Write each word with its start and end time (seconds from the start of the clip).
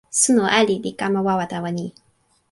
suno 0.21 0.43
ali 0.59 0.75
li 0.83 0.91
kama 0.99 1.19
wawa 1.27 1.45
tawa 1.51 1.69
ni. 1.77 1.85